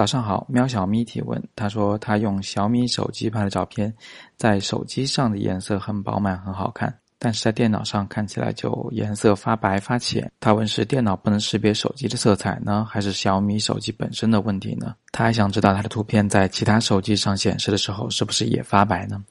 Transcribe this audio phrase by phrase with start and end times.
[0.00, 3.94] 早上好，喵小咪提问，他说他用小米手机拍的照片，
[4.34, 10.32] 在手机上的颜色很饱满，很好看，但是在电脑上看起来就颜色发白发浅。
[10.40, 14.94] 他问是电脑不能识别手机的色彩呢，还是小米手机本身的问题呢？
[15.12, 19.22] 他还想知道他的图片在其他手机上显示的时候是不是也发白呢？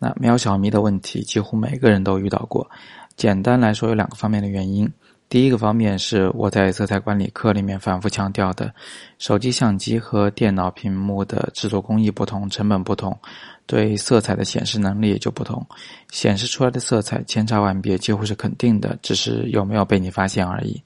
[0.00, 2.68] 那喵小咪的问题几乎每个人都遇到过，
[3.14, 4.92] 简单来说有两个方面的原因。
[5.32, 8.70] 第一个方面是我在色彩管理课里面反复强调的，
[9.16, 13.18] 手机相机和电脑屏幕的制作工艺不同，成本不同，
[13.64, 15.66] 对色彩的显示能力也就不同，
[16.10, 20.82] 显示出来的色彩千差万别，几乎是肯定的，只是有没有被你发现而已。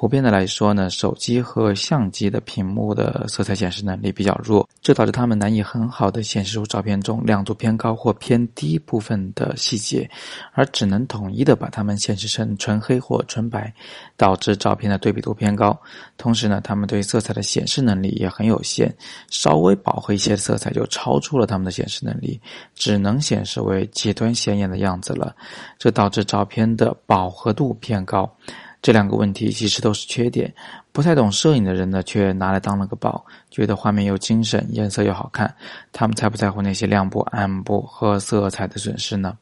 [0.00, 10.08] 普遍的来说呢，手机和相机的屏幕的色彩显示能力比较弱，这导致它们难以很好的显示出照片中亮度偏高或偏低部分的细节，
[10.52, 13.74] 而只能统一的把它们显示成纯黑或纯白，
[14.16, 15.76] 导致照片的对比度偏高。
[16.16, 18.94] 同时呢，它们对色彩的显示能力也很有限，
[19.30, 22.40] 稍微饱和一些的色彩就超出了它们的显示能力，
[22.72, 25.34] 只能显示为极端显眼的样子了，
[25.76, 28.32] 这导致照片的饱和度偏高。
[28.80, 30.54] 这两个问题其实都是缺点，
[30.92, 35.52] 不太懂摄影的人呢，却拿来当了个宝，觉得画面又精神，颜色又好看，
[35.92, 39.36] 他们才不在乎那些亮部、暗部和色彩的损失呢。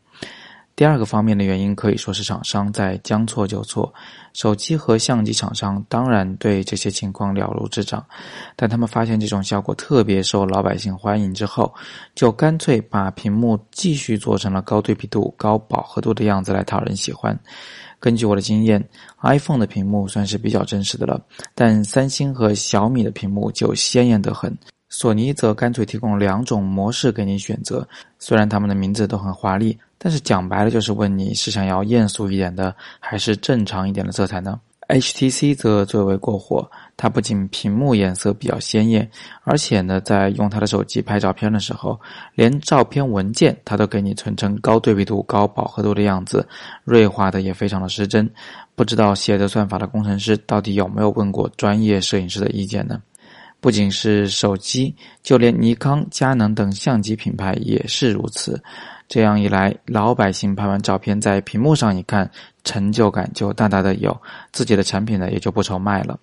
[0.77, 3.91] 第二个方面的原因可以说是厂商在将错就错，
[4.35, 8.05] 手机和相机厂商当然对这些情况了如指掌，
[8.55, 11.75] 但他们发现这种效果特别受老百姓欢迎之后，
[12.15, 17.35] 就干脆把屏幕继续做成了高对比度、高饱和度的样子来讨人喜欢。
[17.99, 18.87] 根据我的经验
[19.23, 21.19] ，iPhone 的屏幕算是比较真实的了，
[21.55, 24.55] 但三星和小米的屏幕就鲜艳得很。
[24.89, 27.87] 索尼则干脆提供两种模式给你选择，
[28.19, 39.11] 虽然他们的名字都很华丽，但是讲白了就是问你是想要艳俗一点的，还是正常一点的色彩呢？HTC 则最为过火，它不仅屏幕颜色比较鲜艳，
[39.43, 42.00] 而且呢，在用它的手机拍照片的时候，
[42.37, 46.47] 连照片文件它都给你存成高对比度、高饱和度的样子，
[46.84, 48.31] 锐化的也非常的失真。
[48.77, 53.03] 不知道写的算法的工程师到底有没有问过专业摄影师的意见呢？
[53.61, 58.62] 不仅是手机，就连尼康、佳能等相机品牌也是如此。
[59.09, 62.28] 这样一来，老百姓拍完照片在屏幕上一看，
[62.65, 64.21] 成就感就大大的有，
[64.53, 66.19] 自己的产品呢也就不愁卖了。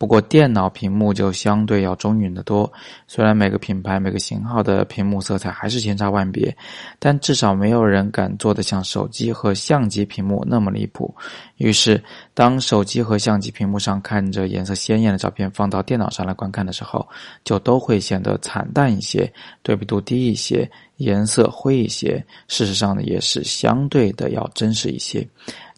[0.00, 2.72] 不过电脑屏幕就相对要中允的多，
[3.06, 6.56] 虽然每个品牌每个型号的屏幕色彩还是千差万别，
[6.98, 11.14] 但至少没有人敢做的像手机和相机屏幕那么离谱。
[11.58, 12.02] 于是，
[12.32, 17.06] 当手机和相机屏幕上看着颜色鲜艳的照片放到电脑上来观看的时候，
[17.44, 19.30] 就都会显得惨淡一些，
[19.62, 22.24] 对比度低一些，颜色灰一些。
[22.48, 25.28] 事实上呢，也是相对的要真实一些。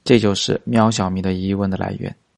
[0.05, 2.15] 这就是喵小咪的疑问的来源。